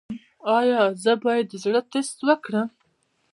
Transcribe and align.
ایا 0.57 0.81
زه 1.03 1.13
باید 1.23 1.45
د 1.49 1.53
زړه 1.63 1.81
ټسټ 1.91 2.17
وکړم؟ 2.27 2.67